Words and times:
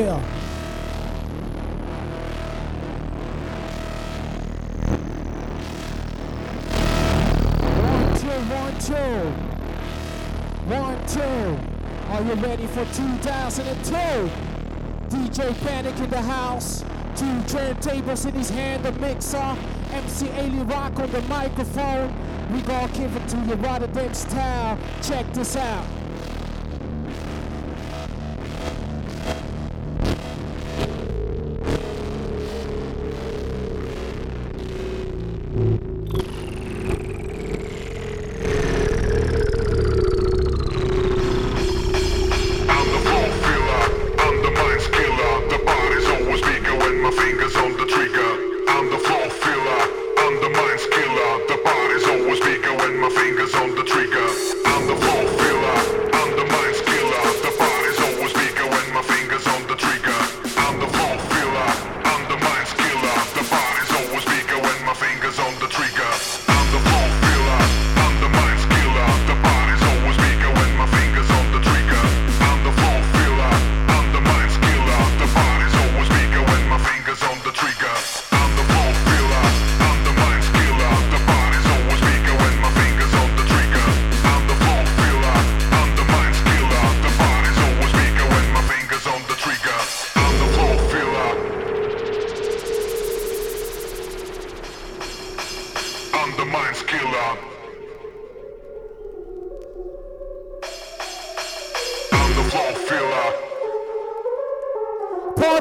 Yeah. 0.00 0.16
One, 10.68 11.06
two. 11.06 11.20
Are 12.08 12.22
you 12.22 12.32
ready 12.42 12.66
for 12.68 12.86
2002? 12.86 13.92
DJ 15.10 15.60
Panic 15.66 15.98
in 15.98 16.08
the 16.08 16.22
house. 16.22 16.80
Two 17.14 17.26
turntables 17.42 18.26
in 18.26 18.34
his 18.34 18.48
hand, 18.48 18.82
the 18.82 18.92
mixer. 18.92 19.54
MC 19.92 20.28
Alien 20.30 20.66
Rock 20.66 20.98
on 20.98 21.10
the 21.10 21.20
microphone. 21.22 22.14
We 22.54 22.62
gon' 22.62 22.90
give 22.92 23.14
it 23.14 23.28
to 23.28 23.36
you 23.36 23.54
right 23.56 23.82
at 23.82 24.16
style. 24.16 24.78
Check 25.02 25.30
this 25.34 25.56
out. 25.56 25.99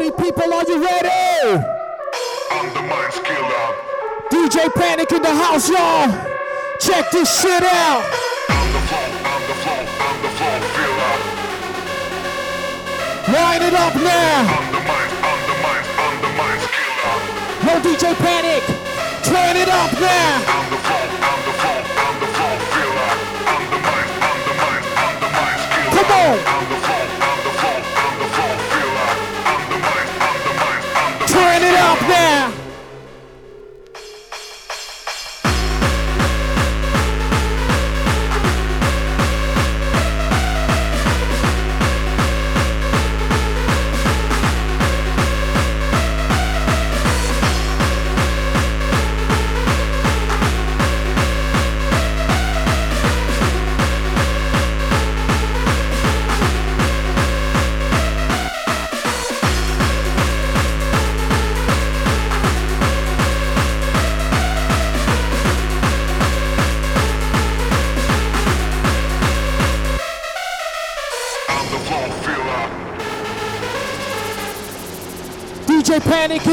City 0.10 0.24
people, 0.24 0.54
are 0.54 0.64
you 0.68 0.84
ready? 0.84 1.66
I'm 2.52 2.74
the 2.74 2.82
mind 2.82 3.14
killer. 3.14 3.76
DJ 4.32 4.74
Panic 4.74 5.12
in 5.12 5.22
the 5.22 5.34
house, 5.34 5.70
y'all. 5.70 6.10
Check 6.80 7.12
this 7.12 7.42
shit 7.42 7.64
out. 7.64 8.04
I'm 8.50 8.74
the 8.74 8.80
flow, 8.88 8.98
I'm 9.30 9.42
the 9.48 9.53
flow, 9.62 9.86
I'm 10.00 10.22
the 10.22 10.30
flow 10.30 10.59
filler. 10.74 11.16
Line 13.34 13.62
it 13.62 13.74
up 13.74 13.96
now. 13.96 14.48
I'm 14.58 14.72
the 14.72 14.81
mind, 14.90 15.12
I'm 15.30 15.42
the 15.48 15.56
mind, 15.62 15.86
I'm 15.98 16.22
the 16.22 16.31
mind 16.38 16.62
killer. 16.74 17.18
Yo, 17.66 17.74
DJ 17.81 18.16
Panic, 18.16 18.64
turn 19.24 19.58
it 19.58 19.69
up 19.69 19.92
now. 20.00 20.99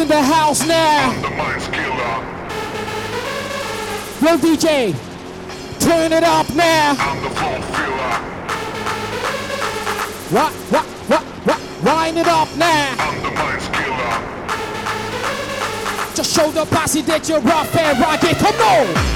in 0.06 0.10
the 0.10 0.22
house 0.22 0.64
now. 0.66 1.10
The 1.20 1.30
Yo, 4.24 4.36
DJ, 4.38 4.94
turn 5.80 6.12
it 6.12 6.22
up 6.22 6.48
now. 6.54 6.94
What, 10.30 10.52
what, 10.52 10.86
what, 11.08 11.22
what, 11.22 11.60
wind 11.82 12.18
it 12.18 12.28
up 12.28 12.48
now. 12.56 12.94
Just 16.14 16.34
show 16.34 16.50
the 16.50 16.64
posse 16.66 17.02
that 17.02 17.28
you're 17.28 17.40
rough 17.40 17.76
and 17.76 17.98
rocket. 17.98 18.36
Come 18.36 18.54
on. 18.54 19.15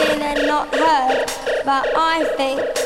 seen 0.00 0.22
and 0.22 0.46
not 0.46 0.74
heard, 0.74 1.26
but 1.64 1.86
I 1.96 2.24
think 2.36 2.79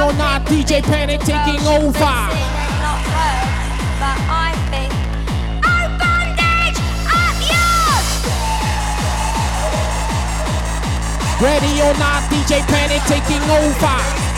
or 0.00 0.12
not, 0.14 0.46
DJ 0.46 0.82
Panic 0.82 1.20
taking 1.20 1.60
over. 1.66 2.16
Ready 11.40 11.80
or 11.80 11.94
not, 11.98 12.22
DJ 12.30 12.60
Panic 12.66 13.02
taking 13.04 13.42
over. 13.50 14.29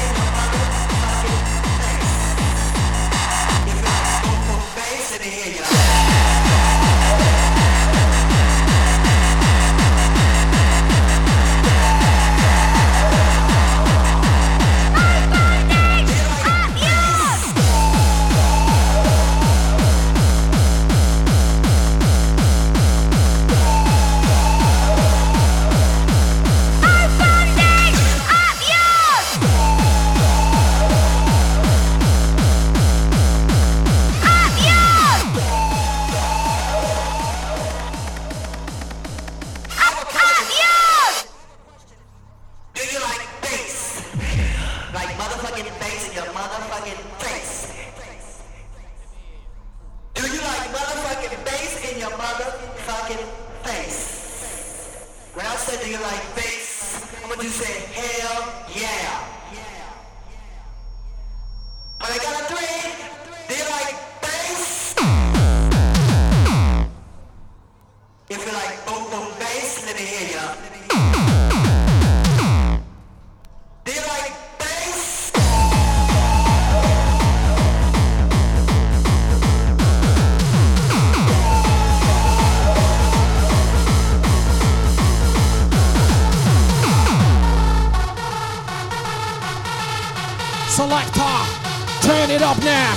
Yes, 92.64 92.96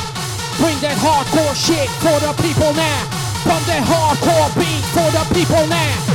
people 5.33 5.65
rock. 5.67 6.14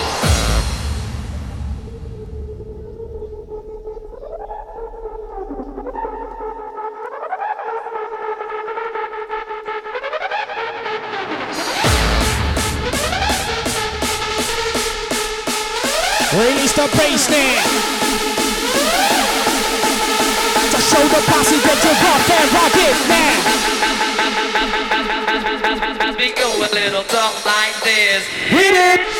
little 26.73 27.03
talk 27.03 27.45
like 27.45 27.75
this. 27.83 28.25
Hit 28.49 28.75
it! 28.75 29.10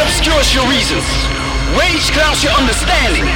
Obscures 0.00 0.56
your 0.56 0.64
reasons. 0.68 1.04
Rage 1.76 2.08
clouds 2.16 2.40
your 2.42 2.56
understanding. 2.56 3.28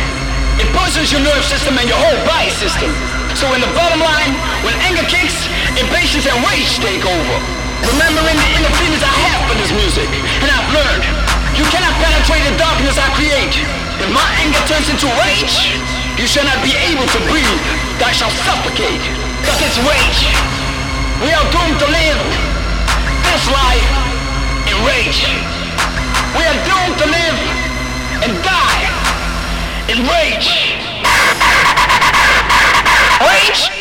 It 0.57 0.69
poisons 0.73 1.13
your 1.13 1.21
nerve 1.21 1.45
system 1.45 1.77
and 1.77 1.87
your 1.87 1.99
whole 1.99 2.21
body 2.25 2.51
system. 2.51 2.89
So 3.37 3.53
in 3.53 3.61
the 3.61 3.71
bottom 3.77 4.01
line, 4.01 4.33
when 4.65 4.73
anger 4.87 5.05
kicks, 5.11 5.35
impatience 5.77 6.25
and 6.25 6.39
rage 6.47 6.79
take 6.81 7.05
over. 7.05 7.37
Remembering 7.85 8.39
the 8.39 8.51
inner 8.57 8.73
feelings 8.81 9.05
I 9.05 9.15
have 9.29 9.41
for 9.51 9.57
this 9.61 9.73
music. 9.77 10.09
And 10.41 10.49
I've 10.49 10.71
learned, 10.73 11.05
you 11.59 11.67
cannot 11.69 11.93
penetrate 12.01 12.45
the 12.49 12.57
darkness 12.57 12.97
I 12.97 13.09
create. 13.13 13.55
If 14.01 14.09
my 14.15 14.29
anger 14.41 14.63
turns 14.65 14.89
into 14.89 15.07
rage, 15.21 15.75
you 16.17 16.25
shall 16.25 16.47
not 16.49 16.59
be 16.65 16.73
able 16.91 17.07
to 17.07 17.21
breathe. 17.29 17.61
Thou 18.01 18.11
shalt 18.15 18.35
suffocate. 18.47 19.05
Cause 19.45 19.61
it's 19.61 19.79
rage. 19.85 20.21
We 21.21 21.31
are 21.31 21.47
doomed 21.53 21.79
to 21.83 21.89
live 21.93 22.21
this 23.29 23.45
life 23.53 23.89
in 24.71 24.77
rage. 24.89 25.54
We 26.35 26.43
are 26.43 26.65
doomed 26.67 26.99
to 26.99 27.07
live 27.07 27.39
and 28.25 28.43
die 28.43 28.85
in 29.89 29.99
rage. 30.07 30.75
Rage. 33.21 33.74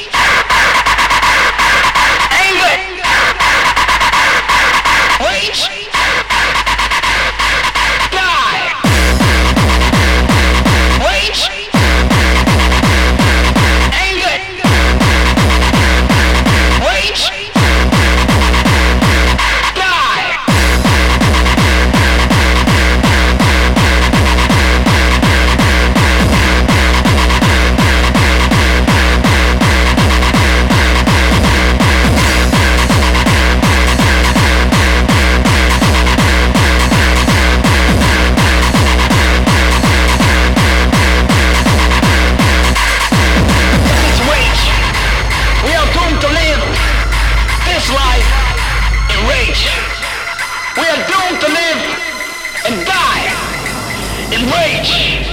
Rage. 54.54 55.33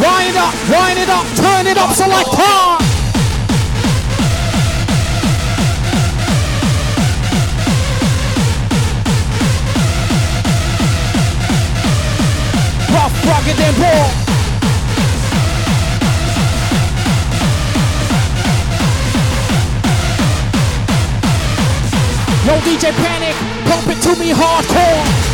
Wind 0.00 0.36
up, 0.38 0.54
wind 0.70 0.98
it 0.98 1.08
up, 1.10 1.26
turn 1.36 1.66
it 1.66 1.76
up, 1.76 1.90
so 1.90 2.04
selector. 2.04 2.40
Rough, 12.90 13.24
rugged, 13.26 13.60
and 13.60 13.78
raw. 13.78 14.22
Yo, 22.46 22.58
DJ 22.60 22.92
Panic, 22.92 23.36
pump 23.66 23.88
it 23.88 24.02
to 24.02 24.18
me 24.18 24.30
hardcore. 24.32 25.31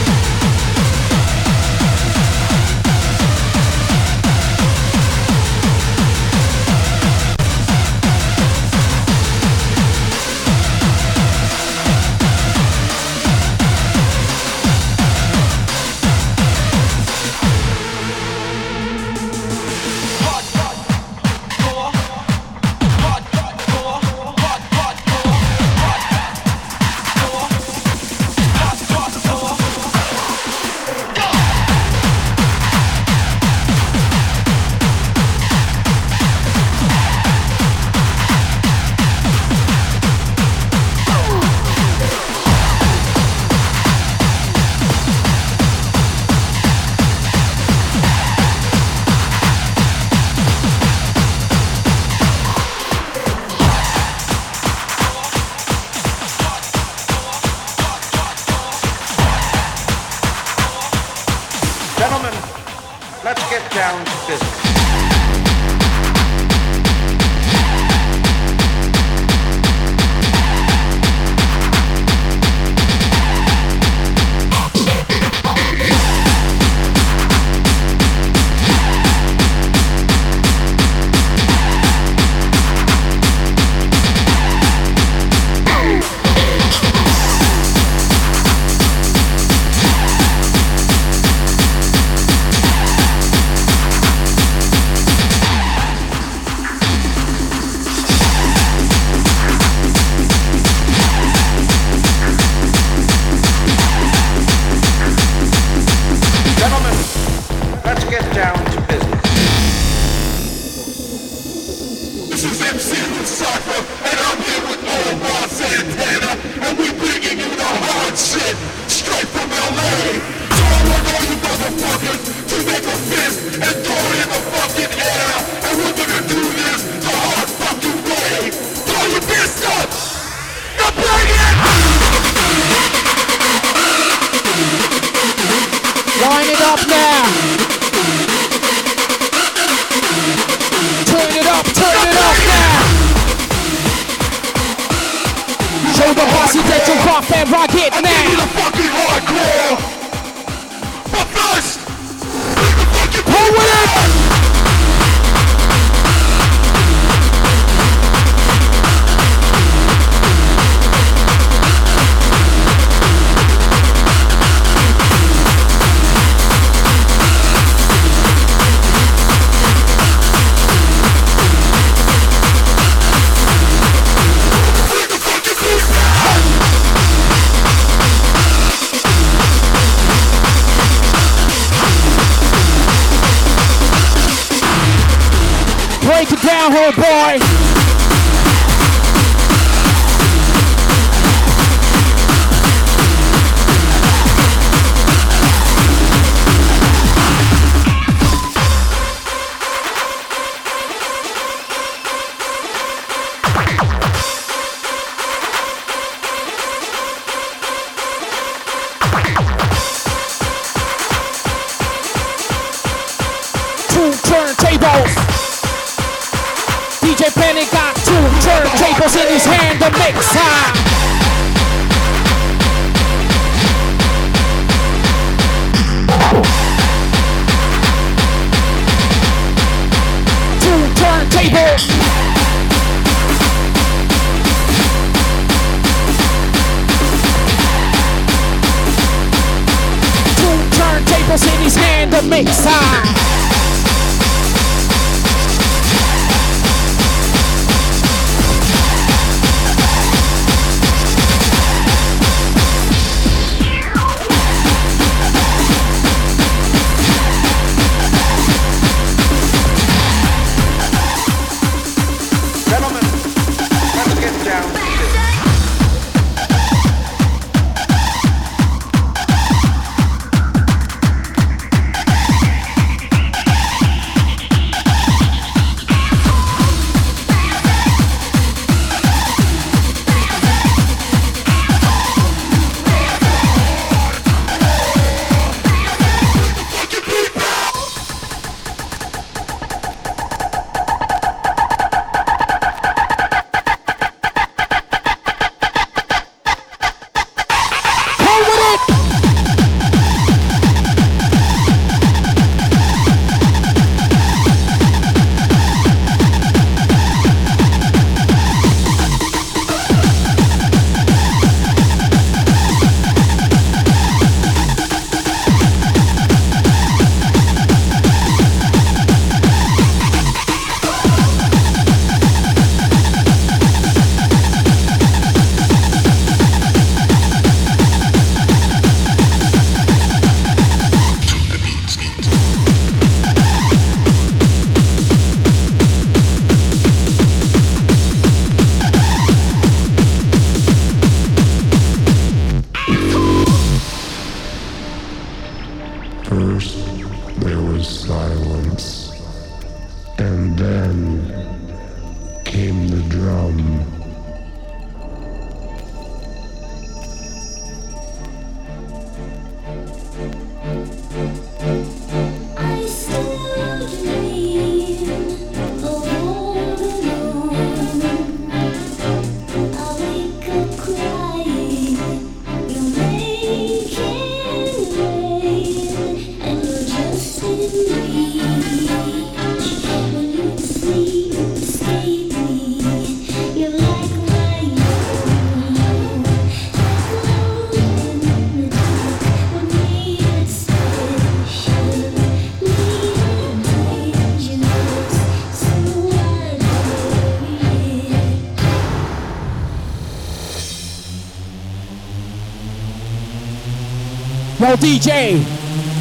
DJ, 404.89 405.37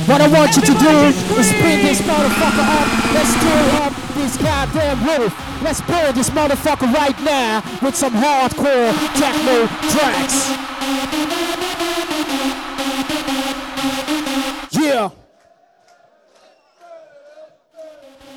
what 0.07 0.21
I 0.21 0.29
want 0.29 0.55
you 0.55 0.61
to 0.61 0.71
do 0.71 0.95
is 1.35 1.49
spin 1.49 1.83
this 1.83 1.99
motherfucker 2.03 2.63
up. 2.63 2.87
Let's 3.13 3.33
tear 3.43 3.81
up 3.83 3.93
this 4.15 4.37
goddamn 4.37 5.03
roof. 5.05 5.61
Let's 5.61 5.81
burn 5.81 6.15
this 6.15 6.29
motherfucker 6.29 6.93
right 6.93 7.21
now 7.21 7.61
with 7.81 7.97
some 7.97 8.13
hardcore 8.13 8.93
techno 9.19 9.67
tracks. 9.91 10.47
Yeah. 14.71 15.09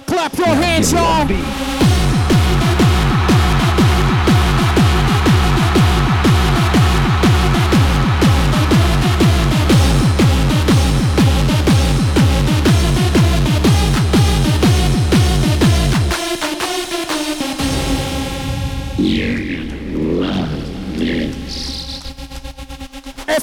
Clap 0.06 0.36
your 0.36 0.46
hands, 0.48 0.92
y'all. 0.92 1.79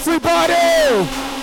Everybody! 0.09 1.36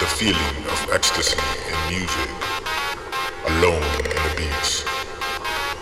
the 0.00 0.06
feeling 0.06 0.64
of 0.64 0.88
ecstasy 0.94 1.36
in 1.68 1.98
music, 1.98 2.30
alone 3.48 3.82
in 4.00 4.16
the 4.16 4.34
beats, 4.34 4.82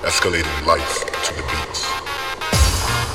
escalating 0.02 0.66
life 0.66 1.04
to 1.22 1.34
the 1.34 1.42
beats, 1.46 1.84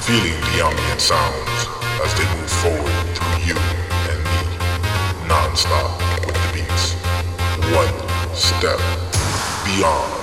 feeling 0.08 0.40
the 0.56 0.64
ambient 0.64 1.02
sounds 1.02 1.68
as 2.02 2.14
they 2.16 2.24
move 2.40 2.50
forward 2.64 3.04
through 3.16 3.38
you 3.44 3.58
and 4.12 4.20
me, 4.24 5.28
non-stop 5.28 6.00
with 6.26 6.36
the 6.36 6.52
beats, 6.54 6.94
one 7.76 8.34
step 8.34 8.80
beyond. 9.66 10.23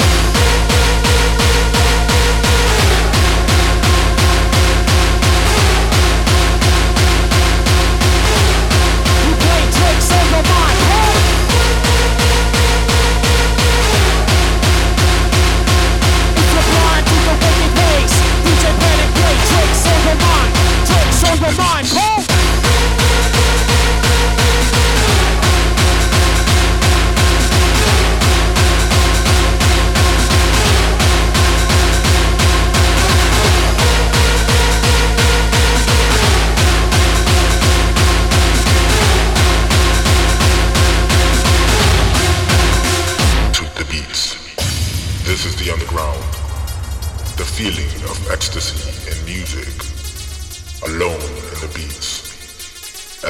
my 21.41 21.51
mind. 21.57 21.80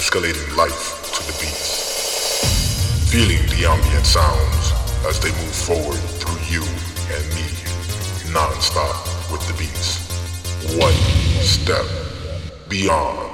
escalating 0.01 0.57
life 0.57 1.13
to 1.13 1.21
the 1.27 1.33
beats. 1.39 2.41
Feeling 3.11 3.45
the 3.49 3.67
ambient 3.69 4.03
sounds 4.03 4.73
as 5.05 5.19
they 5.19 5.29
move 5.29 5.53
forward 5.53 5.99
through 6.17 6.41
you 6.49 6.63
and 7.13 7.23
me, 7.35 8.33
non-stop 8.33 8.95
with 9.31 9.45
the 9.47 9.53
beats. 9.59 10.01
One 10.75 10.93
step 11.43 11.85
beyond. 12.67 13.30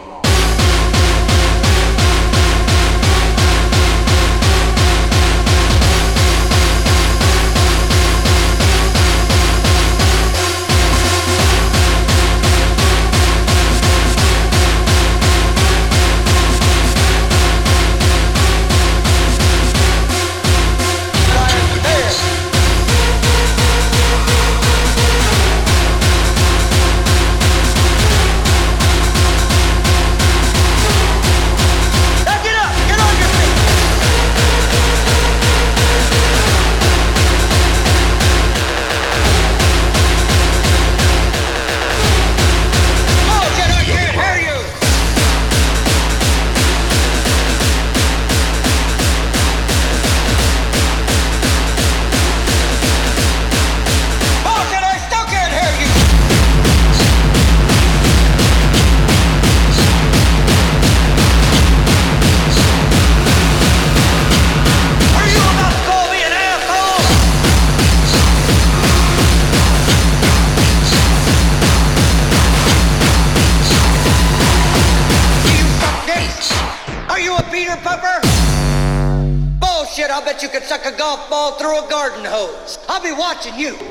And 83.48 83.56
you. 83.58 83.87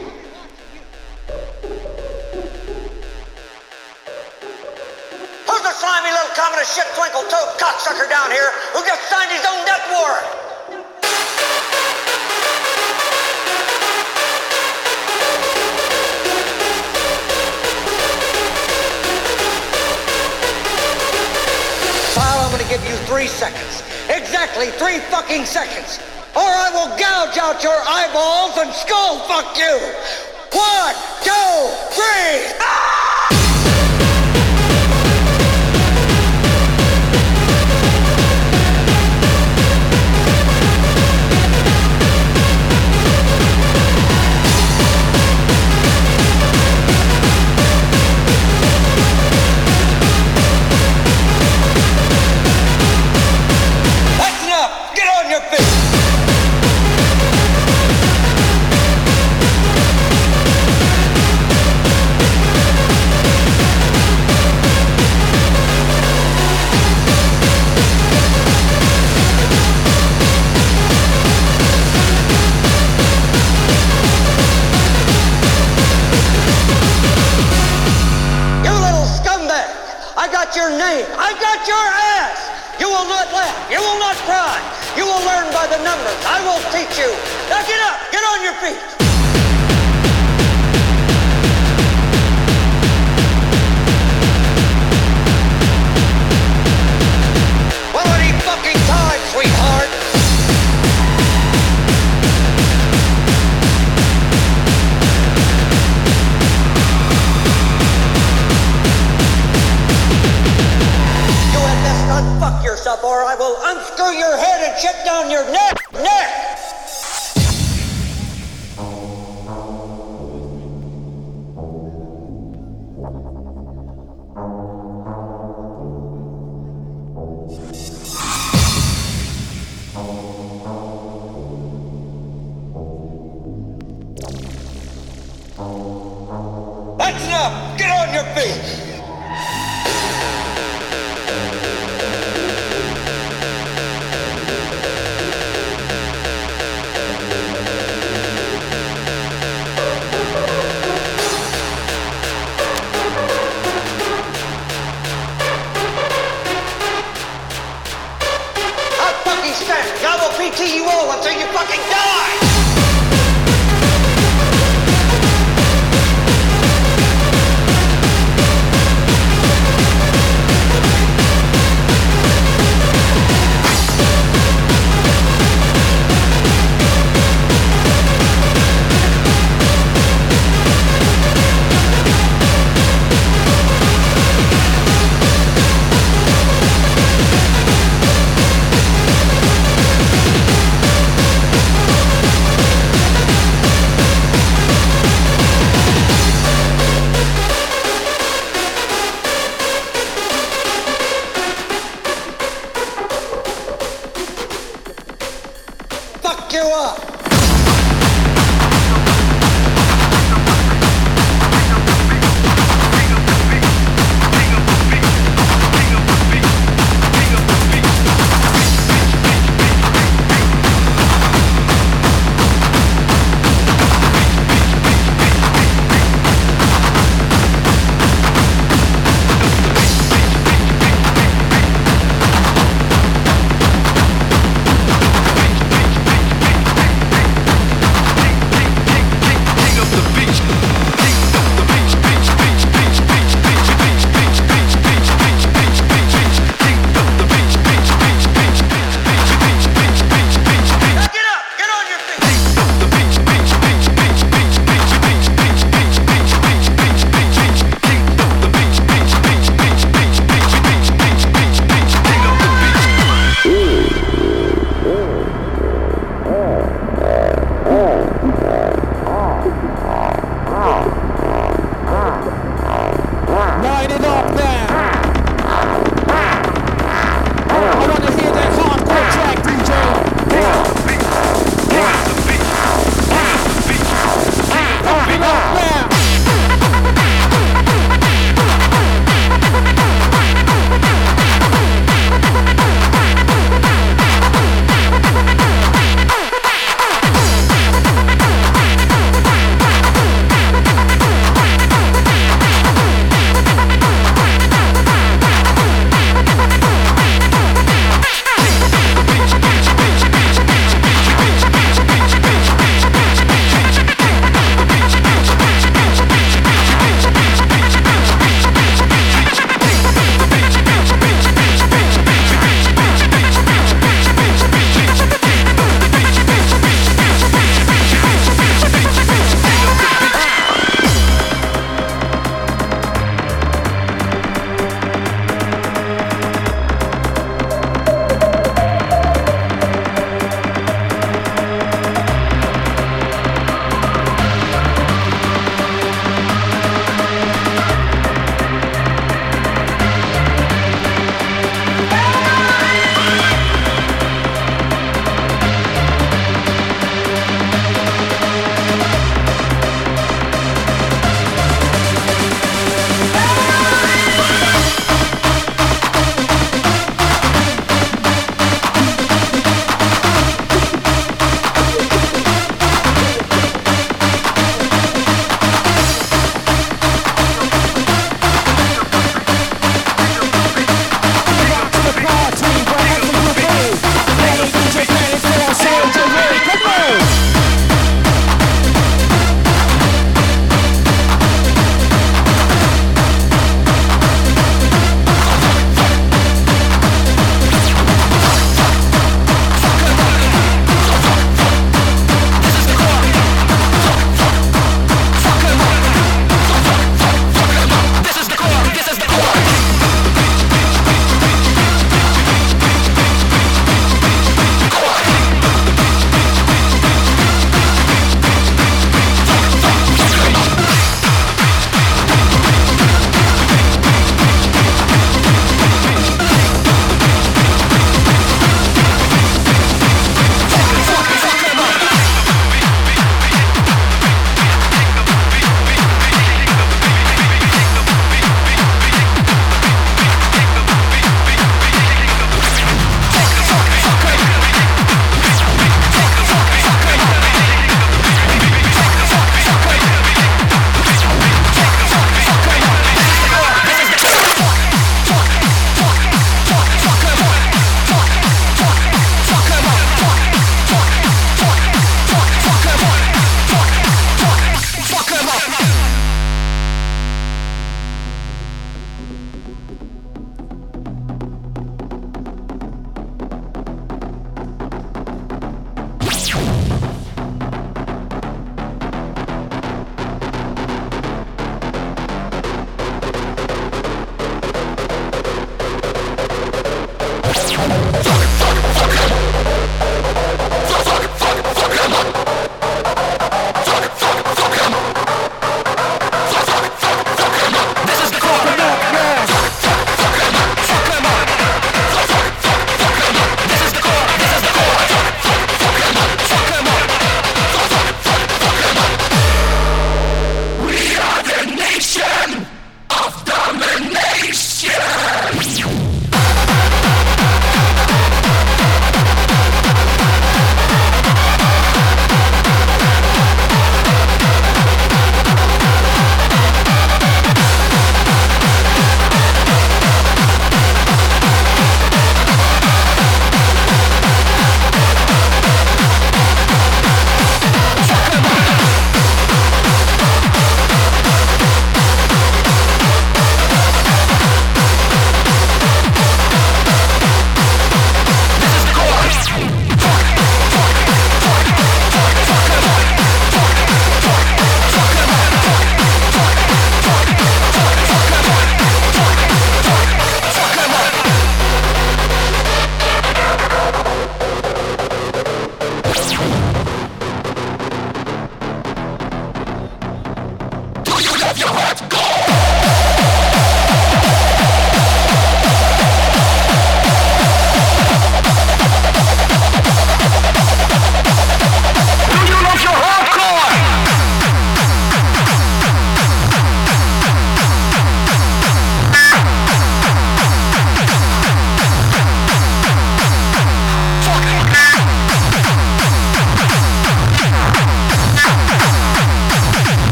One, 30.56 30.94
two, 31.20 31.68
three, 31.92 32.56
ah! 32.62 32.85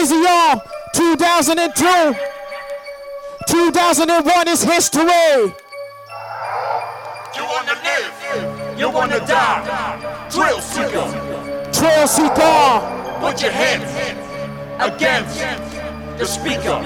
2002. 0.00 2.16
2001 3.46 4.48
is 4.48 4.62
history. 4.62 5.52
You 7.36 7.44
wanna 7.44 7.76
live, 7.84 8.12
you 8.78 8.88
wanna 8.88 9.20
die. 9.26 9.60
Drill 10.30 10.58
seeker. 10.60 11.04
Trail 11.70 12.08
seeker. 12.08 12.80
Put 13.20 13.42
your 13.42 13.52
hands 13.52 13.92
against 14.80 15.38
the 16.18 16.24
speaker. 16.24 16.80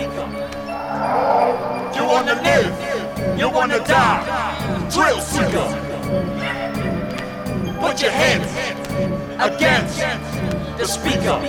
You 1.94 2.04
wanna 2.04 2.34
live, 2.42 2.74
you 3.38 3.48
wanna 3.48 3.78
die. 3.86 4.24
Drill 4.90 5.20
seeker. 5.20 5.68
Put 7.80 8.02
your 8.02 8.10
hands 8.10 8.83
against 9.40 9.98
the 10.78 10.86
speaker. 10.86 11.40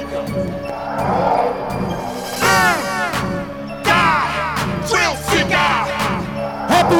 Happy 6.67 6.97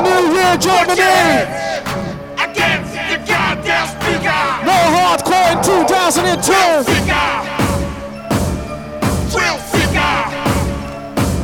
Still 0.56 0.72
Germany. 0.72 1.02
Against 2.38 2.94
the 2.94 3.18
goddamn 3.28 3.88
speaker. 3.88 4.42
No 4.66 4.78
hardcore 4.96 5.50
in 5.52 5.60
2002. 5.64 6.54
Thrill 9.32 9.60
seeker. 9.72 10.16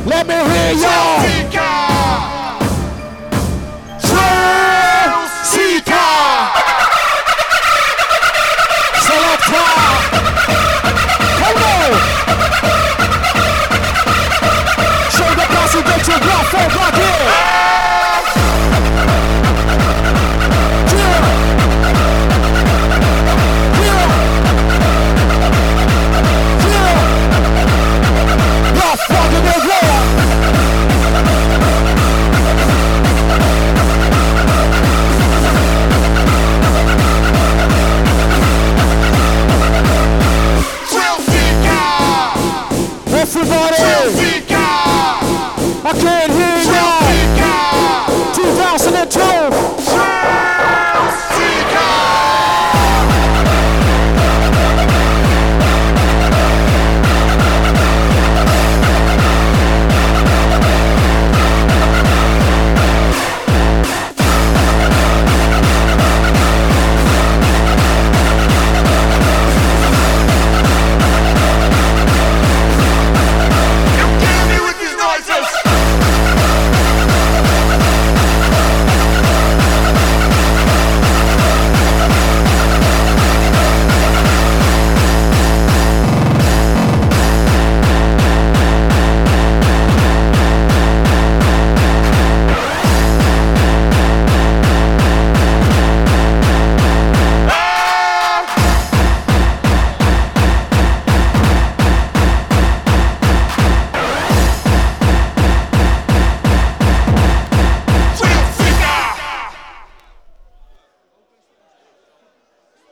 Let 0.06 0.26
me 0.26 0.34
hear 0.34 0.72
y'all. 0.82 1.20
Seeker. 1.22 1.61